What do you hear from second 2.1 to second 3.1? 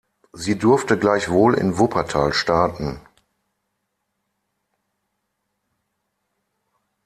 starten.